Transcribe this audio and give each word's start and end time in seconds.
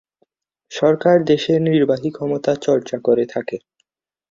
সরকার 0.71 1.17
দেশের 1.23 1.59
নির্বাহী 1.67 2.09
ক্ষমতা 2.11 2.51
চর্চা 2.65 2.97
করে 3.03 3.25
থাকে। 3.33 3.57